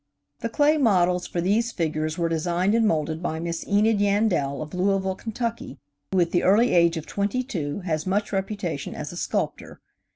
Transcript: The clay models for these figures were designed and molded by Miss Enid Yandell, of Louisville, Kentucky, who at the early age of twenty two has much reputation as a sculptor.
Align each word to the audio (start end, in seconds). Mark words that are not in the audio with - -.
The 0.39 0.49
clay 0.49 0.77
models 0.79 1.27
for 1.27 1.41
these 1.41 1.71
figures 1.71 2.17
were 2.17 2.27
designed 2.27 2.73
and 2.73 2.87
molded 2.87 3.21
by 3.21 3.39
Miss 3.39 3.63
Enid 3.67 3.99
Yandell, 4.01 4.59
of 4.63 4.73
Louisville, 4.73 5.13
Kentucky, 5.13 5.77
who 6.11 6.19
at 6.19 6.31
the 6.31 6.41
early 6.41 6.73
age 6.73 6.97
of 6.97 7.05
twenty 7.05 7.43
two 7.43 7.81
has 7.81 8.07
much 8.07 8.33
reputation 8.33 8.95
as 8.95 9.11
a 9.11 9.15
sculptor. 9.15 9.79